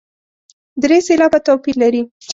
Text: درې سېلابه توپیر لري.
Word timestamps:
درې 0.83 0.97
سېلابه 1.07 1.39
توپیر 1.47 1.75
لري. 1.83 2.01